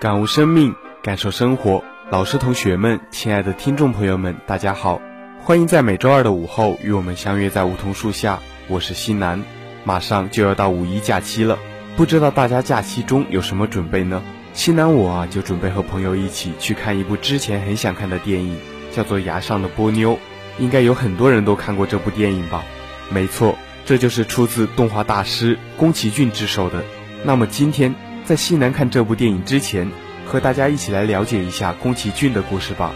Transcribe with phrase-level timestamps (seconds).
[0.00, 1.84] 感悟生命，感受生活。
[2.08, 4.98] 老师、同学们，亲爱的听众朋友们，大家好，
[5.42, 8.38] 欢迎在每周二的午后与我们相约在梧桐树下。
[8.66, 9.44] 我是西南，
[9.84, 11.58] 马上就要到五一假期了，
[11.98, 14.22] 不知道大家假期中有什么准备呢？
[14.54, 18.56] 西南我啊，就准备和朋友一起去看一部之前很想看的电影，
[18.92, 20.14] 叫做《崖上的波妞》，
[20.58, 22.64] 应该有很多人都看过这部电影吧？
[23.10, 26.82] 没错，这就是出自动画大师宫崎骏之手的。
[27.22, 27.94] 那么今天。
[28.30, 29.90] 在西南看这部电影之前，
[30.24, 32.94] 和大家一起来了解一下宫崎骏的故事吧。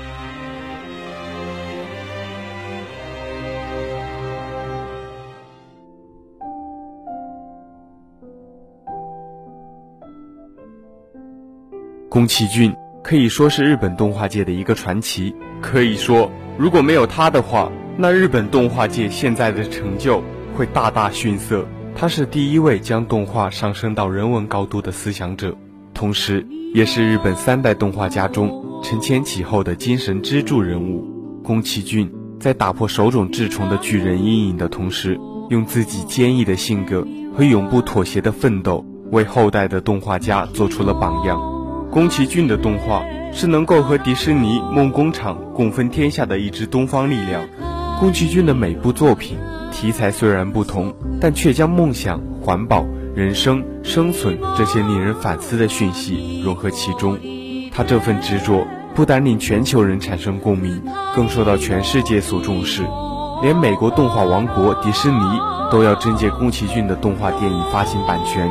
[12.09, 20.23] 宫崎骏可以说是日本动画界的一个传奇，可以说如果没有他的话，那日本动画界现在的成就
[20.57, 21.67] 会大大逊色。
[21.97, 25.57] 他是第一位将动画上升到人文高度的思想者，
[25.95, 31.09] 同时也是日本三代动画家中承前启后的精神支柱人物。
[31.43, 35.19] 宫崎骏在打破手冢治虫的巨人阴影的同时，
[35.51, 41.41] 用自己坚毅的性格和永不妥协的奋斗，为后代的动画家做出了榜样。
[41.91, 47.47] 宫崎骏的动画是能够和迪士尼、梦工厂共分天下的一支东方力量。
[48.01, 49.39] 宫崎骏的每部作品。
[49.73, 52.85] 题材虽然不同，但却将梦想、环保、
[53.15, 57.19] 人生、生存这些令人反思的讯息融合其中。
[57.73, 60.81] 他这份执着不单令全球人产生共鸣，
[61.15, 62.83] 更受到全世界所重视。
[63.43, 65.19] 连美国动画王国迪士尼
[65.71, 68.49] 都要征借宫崎骏的动画电影发行版权。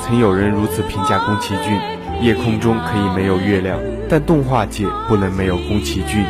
[0.00, 1.80] 曾有人如此评价宫崎骏：
[2.22, 3.78] 夜空中可以没有月亮，
[4.08, 6.24] 但动画界不能没有宫崎骏。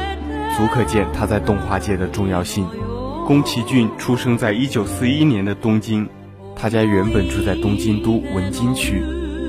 [0.59, 2.67] 足可见他在动画界的重要性。
[3.29, 6.09] 宫崎骏出生在一九四一年的东京，
[6.57, 9.01] 他家原本住在东京都文京区，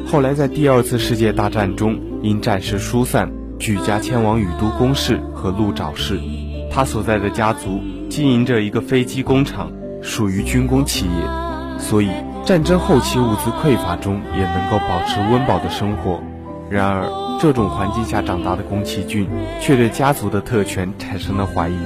[0.06, 6.20] 后来在第二次世界大战中因战事疏散，举家迁往宇都宫市和鹿沼市。
[6.72, 9.72] 他所在的家族经营着一个飞机工厂，
[10.04, 12.12] 属于军工企业，所以
[12.46, 16.22] 战争后期物资匮乏中也能够保持温饱的生活。
[16.70, 19.26] 然而，这种环境下长大的宫崎骏
[19.62, 21.80] 却对家族的特权产生了怀疑。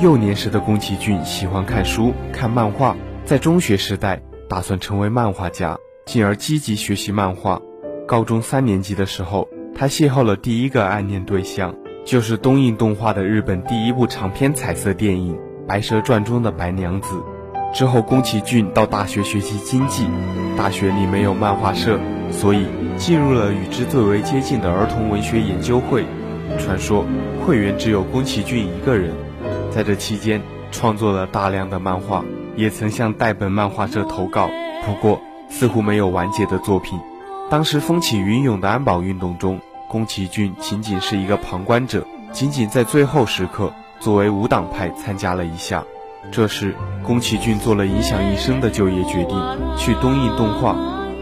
[0.00, 5.76] 幼年时的宫崎骏喜欢看书、看漫画，在中学时代打算成为漫画家，
[6.06, 7.60] 进而积极学习漫画。
[8.06, 11.74] 高中三年级的时候，他邂逅了第一个暗恋对象，
[12.06, 15.34] 就是东映动画的日本第一部长篇彩色电影
[15.66, 17.14] 《白蛇传》中的白娘子。
[17.72, 20.06] 之后，宫崎骏到大学学习经济，
[20.56, 21.98] 大学里没有漫画社，
[22.30, 26.04] 所以进入了与之最为接近的儿童文学研究会。
[26.58, 27.04] 传说
[27.44, 29.14] 会员只有宫崎骏一个人。
[29.70, 30.40] 在这期间，
[30.72, 32.24] 创作了大量的漫画，
[32.56, 34.48] 也曾向代本漫画社投稿，
[34.84, 36.98] 不过似乎没有完结的作品。
[37.50, 45.84] 当时风起云涌的安保运动中，宫崎骏仅仅是一个旁观者，仅仅在最后时刻作为无党派参加了一下。
[46.30, 49.40] 这时，宫崎骏做了影响一生的就业决定，
[49.76, 50.76] 去东映动画。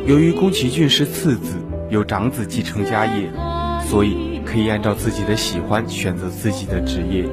[0.04, 1.56] 由于宫崎骏是次子，
[1.88, 3.31] 有长子继承家业，
[3.84, 7.25] 所以可以按照自己的喜欢选择自己的职业。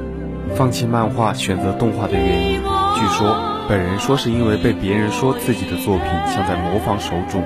[0.56, 2.62] 放弃漫画选择动画的原因，
[2.96, 3.36] 据说
[3.68, 7.44] 本人说是因为被别人说自己的作品像在模仿手冢，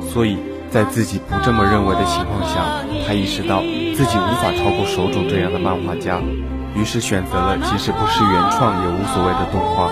[0.00, 0.38] 所以
[0.70, 6.20] 在自己不这么认为的情况下，他意识到自己无法超过手冢这样的漫画家，
[6.76, 9.90] 于是选择了即使不是原创也无所谓的动画。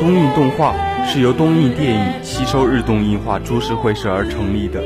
[0.00, 0.74] 东映动画
[1.06, 4.82] 是由东映电影吸收日动映画株式会社而成立的，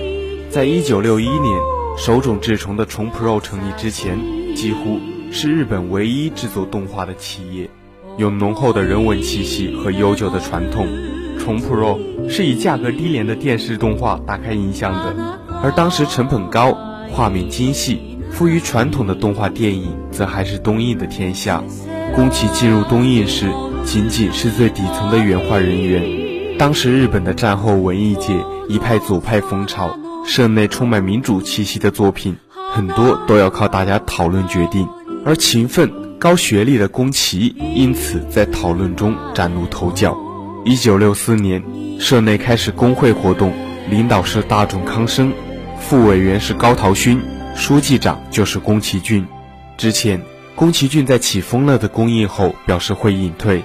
[0.50, 1.60] 在一九六一年
[1.96, 4.18] 手冢治虫的虫 Pro 成立之前，
[4.54, 4.98] 几乎。
[5.36, 7.68] 是日本唯一制作动画的企业，
[8.18, 10.86] 有浓厚的人文气息和悠久的传统。
[11.40, 11.98] 虫 Pro
[12.28, 16.78] 是以价格低廉的电视动画打开印象的，而当时成本高、
[17.10, 21.62] 画面精细、富于传统的动画电影，则还是东映的天下。
[22.16, 23.48] 宫崎进入东映时，
[23.84, 26.58] 仅仅是最底层的原画人员。
[26.58, 28.34] 当时日本的战后文艺界
[28.68, 29.96] 一派左派风潮，
[30.26, 32.36] 社内充满民主气息的作品，
[32.72, 34.88] 很多都要靠大家讨论决定。
[35.24, 40.18] 而勤奋、高学历的宫崎，因此在讨论中崭露头角。
[40.64, 41.62] 一九六四年，
[42.00, 43.52] 社内开始工会活动，
[43.88, 45.32] 领导是大冢康生，
[45.78, 47.20] 副委员是高桃勋，
[47.54, 49.26] 书记长就是宫崎骏。
[49.76, 50.20] 之前，
[50.54, 53.62] 宫崎骏在《起风了》的公映后表示会隐退，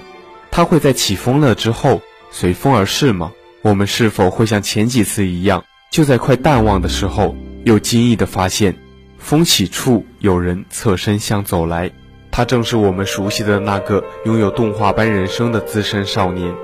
[0.50, 2.00] 他会在《起风了》之后
[2.30, 3.32] 随风而逝吗？
[3.62, 8.74] 我们是否会像前几次一样，就在快淡忘的时候，又惊异地发现，
[9.18, 11.90] 风起处有人侧身向走来，
[12.30, 16.54] 他正是我们熟悉的那个拥有动画般人生的资深少年。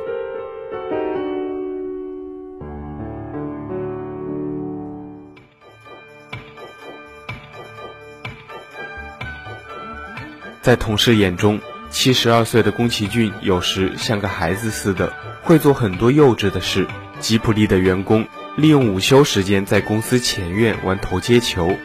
[10.67, 11.61] 在同事眼中，
[11.91, 16.89] 七十二岁的宫崎骏有时像个孩子似的，会做很多幼稚的事。
[17.21, 18.27] 吉普力的员工
[18.57, 21.77] 利用午休时间在公司前院玩投接球，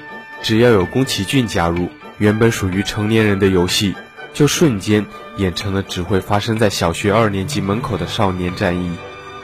[0.41, 3.93] 只要有宫崎骏加入，原本属于成年人的游戏，
[4.33, 5.05] 就瞬间
[5.37, 8.97] 演成了只会发生在小学二年级门口的少年战役。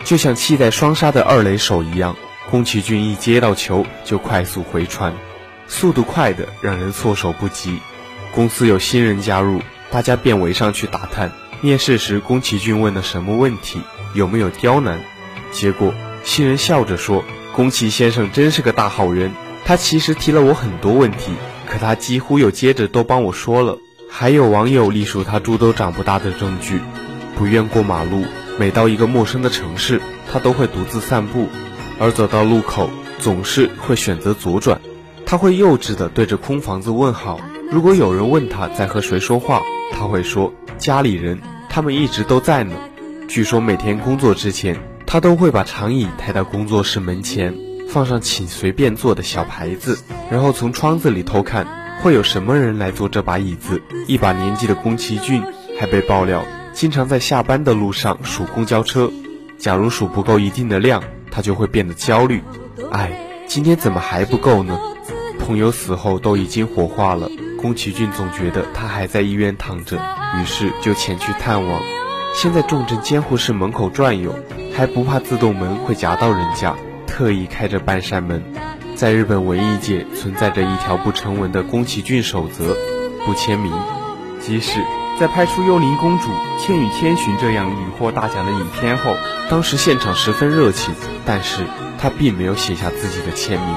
[0.04, 2.16] 就像期待双杀的二垒手一样，
[2.50, 5.14] 宫崎骏一接到球就快速回传，
[5.68, 7.78] 速度快的让人措手不及。
[8.34, 11.32] 公司有新人加入，大家便围上去打探。
[11.62, 13.82] 面试时，宫崎骏问了什么问题？
[14.14, 15.00] 有没有刁难？
[15.52, 15.94] 结果
[16.24, 17.24] 新人笑着说
[17.56, 19.32] ：“宫崎先生真是个大好人，
[19.66, 21.32] 他其实提了我很多问题，
[21.66, 23.78] 可他几乎又接着都帮我说了。”
[24.10, 26.80] 还有网友隶属他猪都长不大的证据：
[27.36, 28.24] 不愿过马路，
[28.58, 30.02] 每到一个陌生的城市，
[30.32, 31.50] 他都会独自散步，
[32.00, 32.90] 而走到路口
[33.20, 34.80] 总是会选择左转。
[35.30, 37.38] 他会幼稚地对着空房子问好。
[37.70, 42.74] 如果有人问他在和谁说话，他会说家里人，他们一直都在呢。
[43.28, 47.54] 据说每天工作之前，他都会把长椅抬到工作室门前，
[47.90, 50.00] 放上请随便坐的小牌子，
[50.32, 51.68] 然后从窗子里偷看
[52.02, 53.82] 会有什么人来坐这把椅子。
[54.08, 55.44] 一把年纪的宫崎骏
[55.78, 59.12] 还被爆料经常在下班的路上数公交车，
[59.58, 62.42] 假如数不够一定的量，他就会变得焦虑。
[62.92, 64.80] 哎，今天怎么还不够呢？
[65.48, 67.32] 朋友死后都已经火化了。
[67.58, 71.80] 宫崎骏总觉得他还在医院躺着，于是就前去探望。
[72.36, 74.36] 先在重症监护室门口转悠，
[74.76, 76.76] 还不怕自动门会夹到人家，
[77.08, 78.44] 特意开着半扇门。
[78.94, 82.76] 在日本文艺界存在着一条不成文的宫崎骏守则：
[83.26, 83.72] 不签名。
[84.42, 84.82] 即使
[85.18, 86.26] 在拍出《幽灵公主》
[86.60, 89.16] 《千与千寻》这样屡获大奖的影片后，
[89.50, 90.94] 当时现场十分热情，
[91.26, 91.64] 但是
[91.98, 93.76] 他并没有写下自己的签名。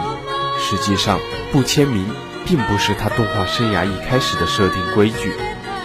[0.60, 1.18] 实际上，
[1.50, 2.06] 不签名。
[2.46, 5.30] 并不是他动画生涯一开始的设定规矩，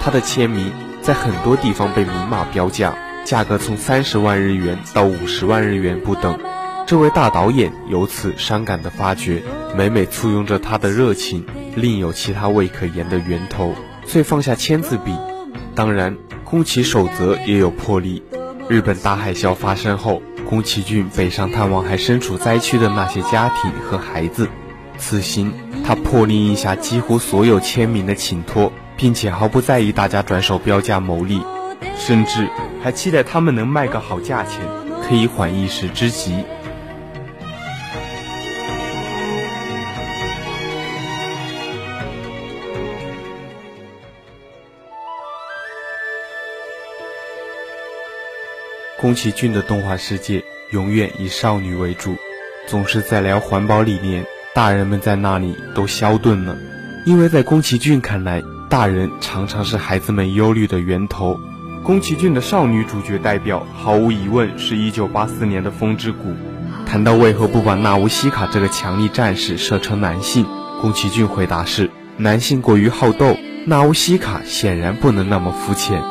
[0.02, 6.40] 他的签名在很多地方被明码标价，价格从三十万日元到五十万日元不等。
[6.88, 9.44] 这位大导演由此伤感地发觉，
[9.76, 11.46] 每每簇拥着他的热情，
[11.76, 13.76] 另有其他未可言的源头，
[14.08, 15.14] 遂放下签字笔。
[15.76, 18.24] 当然，宫崎守则也有魄力。
[18.70, 24.48] 日本大海啸发生后，宫崎骏北上探望还身处灾区的那些家庭和孩子。
[24.98, 25.54] 此行，
[25.86, 31.42] 他破例印下几乎所有签名的请托，并且毫不在意大家转手标价牟利，
[31.98, 32.50] 甚至
[32.82, 34.62] 还期待他们能卖个好价钱，
[35.08, 36.44] 可以缓一时之急。
[49.00, 52.16] 宫崎骏的动画世界永远以少女为主，
[52.66, 54.26] 总是在聊环保理念。
[54.56, 56.56] 大人们在那里都消顿了，
[57.06, 61.38] 因为在宫崎骏看来，大人常常是孩子们忧虑的源头。
[61.84, 66.30] 宫崎骏的少女主角代表，毫无疑问是一九八四年的《风之谷》。
[66.86, 70.46] 谈到为何不把纳乌西卡这个强力战士设成男性，
[70.80, 73.36] 宫崎骏回答是：男性过于好斗，
[73.66, 76.02] 纳乌西卡显然不能那么肤浅。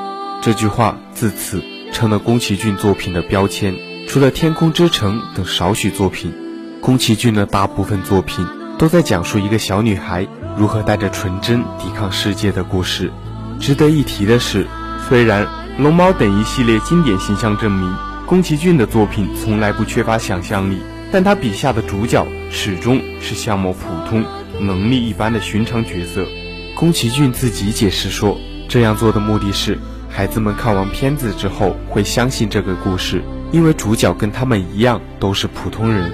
[0.42, 1.62] 这句话自此
[1.94, 3.74] 成了宫崎骏作品的标签。
[4.06, 6.43] 除了《天空之城》等少许作品。
[6.84, 13.10] 宫崎骏的大部分作品都在讲述一个小女孩如何带着纯真抵抗世界的故事。
[13.58, 14.66] 值得一提的是，
[15.08, 15.48] 虽然
[15.78, 17.90] 龙猫等一系列经典形象证明
[18.26, 20.78] 宫崎骏的作品从来不缺乏想象力，
[21.10, 24.22] 但他笔下的主角始终是相貌普通、
[24.60, 26.26] 能力一般的寻常角色。
[26.76, 28.38] 宫崎骏自己解释说，
[28.68, 29.78] 这样做的目的是
[30.10, 33.24] 孩子们看完片子之后会相信这个故事。
[33.52, 36.12] 因为主角跟他们一样都是普通人。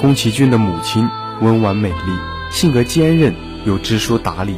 [0.00, 1.10] 宫崎骏的母亲
[1.42, 2.18] 温婉美丽，
[2.50, 3.34] 性格坚韧
[3.66, 4.56] 又知书达理。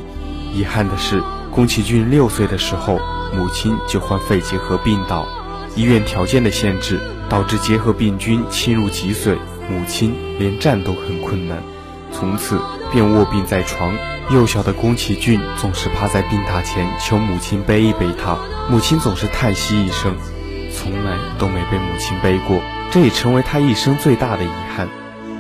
[0.55, 1.21] 遗憾的是，
[1.51, 3.01] 宫崎骏六岁的时候，
[3.35, 5.27] 母亲就患肺结核病倒，
[5.75, 9.37] 医院条件的限制导致结核病菌侵入脊髓，
[9.69, 11.59] 母亲连站都很困难，
[12.13, 12.61] 从此
[12.93, 13.93] 便卧病在床。
[14.31, 18.39] 幼小的宫崎骏总是趴在病榻前求母亲背一背他，
[18.71, 20.15] 母亲总是叹息一声，
[20.73, 22.61] 从来都没被母亲背过，
[22.93, 24.89] 这也成为他一生最大的遗憾。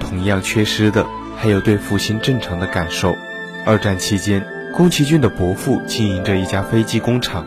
[0.02, 1.06] 同样缺失的
[1.36, 3.14] 还有对父亲正常的感受。
[3.64, 4.44] 二战期间，
[4.74, 7.46] 宫崎骏的伯父经营着一家飞机工厂，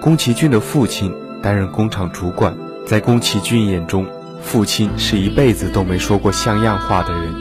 [0.00, 2.56] 宫崎骏的父亲担任工厂主管。
[2.86, 4.06] 在宫崎骏眼中，
[4.40, 7.34] 父亲是一辈子都没说过像样话的人，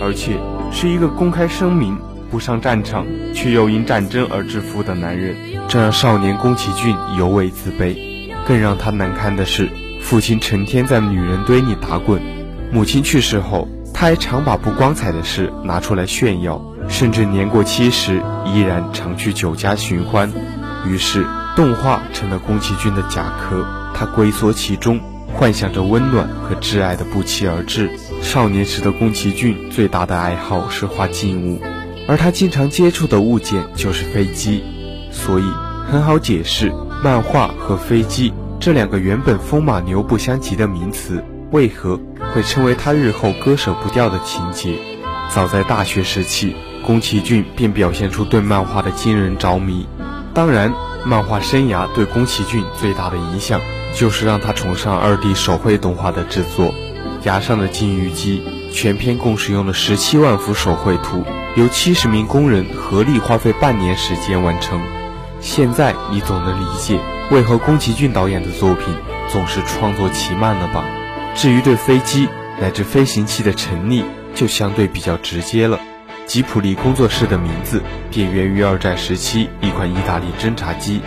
[0.00, 0.38] 而且
[0.70, 1.98] 是一个公开声明
[2.30, 5.34] 不上战场却又因战争而致富的男人，
[5.68, 7.96] 这让少年宫崎骏尤为自卑。
[8.46, 9.68] 更让他难堪的是，
[10.00, 12.22] 父亲成天在女人堆里打滚，
[12.72, 13.68] 母亲去世后。
[14.02, 20.28] 他还常把不光彩的事拿出来炫耀，甚至年过七十依然常去酒家寻欢。
[20.84, 24.98] 于是，动画成了宫崎骏的甲壳，他龟缩其中，
[25.32, 27.96] 幻想着温暖和挚爱的不期而至。
[28.22, 31.62] 少年时的宫崎骏最大的爱好是画静物，
[32.08, 34.64] 而他经常接触的物件就是飞机，
[35.12, 35.44] 所以
[35.88, 36.72] 很好解释，
[37.04, 42.00] 漫画和飞机这两个原本风马牛不相及的名词为何。
[42.34, 44.78] 会成为他日后割舍不掉的情节。
[45.28, 46.56] 早在大学时期，
[46.86, 49.86] 宫崎骏便表现出对漫画的惊人着迷。
[50.32, 50.72] 当然，
[51.04, 53.60] 漫画生涯对宫崎骏最大的影响，
[53.94, 56.72] 就是让他崇尚二 D 手绘动画的制作。
[57.24, 58.42] 崖上的金鱼姬
[58.72, 61.22] 全片共使用了十七万幅手绘图，
[61.56, 64.80] 由七十名工人合力花费半年时间完成。
[65.40, 66.98] 现在你总能理解，
[67.30, 68.86] 为何宫崎骏导演的作品
[69.28, 70.82] 总是创作奇慢了吧？
[71.34, 72.28] 至于对飞机
[72.60, 75.78] 乃至飞行器的成立，就相对比较直接了。
[76.24, 81.00] 吉普力工作室的名字便源于二战时期一款意大利侦察机，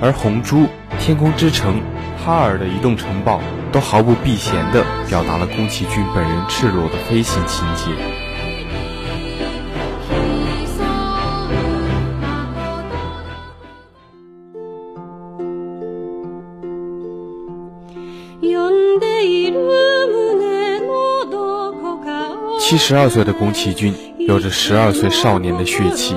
[0.00, 0.58] 而《红猪》
[1.00, 1.74] 《天空之城》
[2.24, 3.38] 《哈尔的移动城堡》
[3.72, 8.19] 都毫不避嫌地表达了宫崎骏本人赤裸的飞行情节。
[22.70, 26.14] 七十二岁的宫崎骏有着十二岁少年的血气，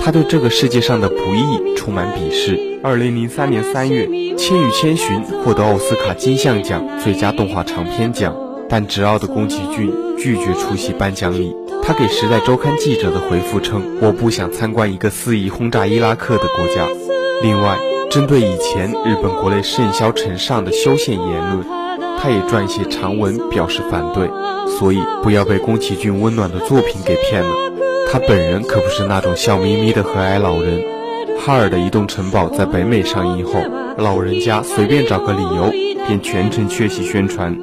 [0.00, 2.80] 他对这个世界上的不易充满鄙视。
[2.82, 8.34] 二零零三年三月，《千与千寻》获得奥斯卡金像奖最佳动画长片奖，
[8.68, 11.54] 但执拗的宫崎骏拒绝出席颁奖礼。
[11.84, 16.88] 他给《时代周刊》记者的回复称：“我不想参观一个肆意轰炸伊拉克的国家。”
[17.40, 17.78] 另外，
[18.10, 21.64] 针对以前日本国内甚嚣尘上的修宪言论，
[22.20, 24.30] 他也撰写长文表示反对。
[24.78, 27.50] 所以不要被宫崎骏温暖的作品给骗了，
[28.10, 30.82] 他本人可不是那种笑眯眯的和蔼老人。
[31.38, 33.60] 哈尔的移动城堡在北美上映后，
[33.98, 35.70] 老人家随便找个理由
[36.06, 37.54] 便全程缺席宣传，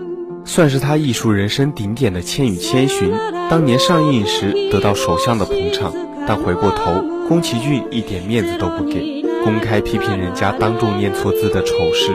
[0.46, 3.12] 算是他艺术人生顶点的《千与千寻》。
[3.50, 5.92] 当年上映时得到首相的捧场，
[6.28, 12.12] 但回过头，宫崎骏一点面子都不给，公开批评人家当众念错字的丑事。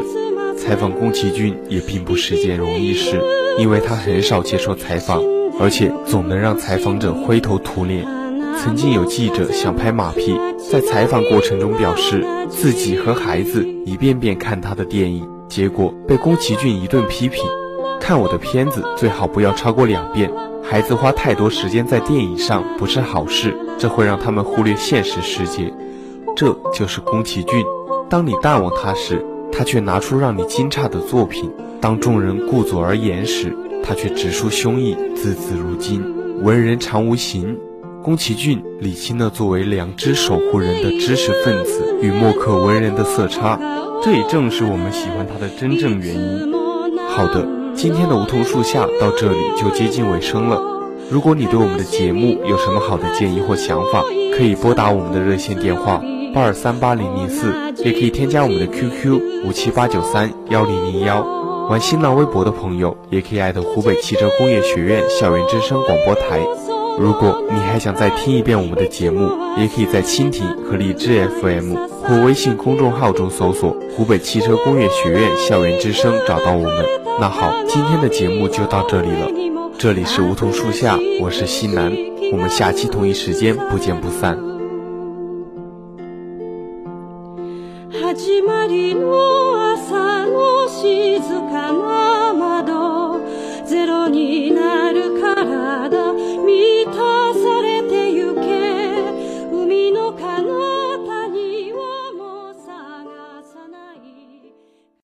[0.57, 3.21] 采访宫崎骏也并不是件容易事。
[3.59, 5.23] 因为他很少接受采访，
[5.59, 8.07] 而且总能让采访者灰头土脸。
[8.59, 10.39] 曾经有记者想拍马屁，
[10.71, 17.43] 在采访过程中表示自己和孩子一遍遍看他的电影，结果被宫崎骏一顿批评：
[17.99, 20.31] 看我的片子最好不要超过两遍。
[20.63, 25.73] 孩子花太多时间在电影上不是好事，这会让他们忽略现实世界。
[26.35, 27.65] 这就是宫崎骏，
[28.11, 29.25] 当你淡忘他时，
[29.57, 31.51] 他却拿出让你惊诧的作品。
[31.81, 36.03] 当众人顾左而言时，他却直抒胸臆，字字如金。
[36.43, 37.57] 文人常无形，
[38.03, 43.59] 宫崎骏李清了作为良知守护人的知识分子与墨客文人的色差，
[44.03, 46.53] 这也正是我们喜欢他的真正原因。
[47.09, 50.61] 好的，今天的梧桐树下到这里就接近尾声了。
[51.09, 54.03] 如果你对我们的节目有什么好的建议或想法，
[54.37, 56.03] 可以拨打我们的热线电话
[56.37, 57.51] 八二三八零零四，
[57.83, 61.25] 也可以添加我们的 QQ 五七八九三幺零零幺。
[61.71, 66.39] 玩新浪微博的朋友，也可以艾特湖北汽车工业学院校园之声广播台。
[66.99, 76.85] 如果你还想再听一遍我们的节目，也可以在蜻蜓和荔枝 FM 或微信公众号中搜索“湖北汽车工业学院校园之声”找到我们。
[77.19, 79.27] 那好，今天的节目就到这里了。
[79.79, 81.91] 这里是梧桐树下，我是西南，
[82.31, 84.39] 我们下期同一时间不见不散。